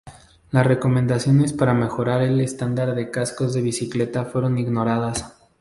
[0.49, 5.35] Las recomendaciones para mejorar el estándar de cascos de bicicleta fueron ignoradas.